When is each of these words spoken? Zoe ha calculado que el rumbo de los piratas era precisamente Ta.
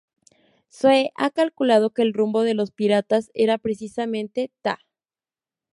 Zoe 0.73 1.11
ha 1.15 1.29
calculado 1.29 1.91
que 1.91 2.01
el 2.01 2.15
rumbo 2.15 2.41
de 2.41 2.55
los 2.55 2.71
piratas 2.71 3.29
era 3.35 3.59
precisamente 3.59 4.51
Ta. 4.63 4.79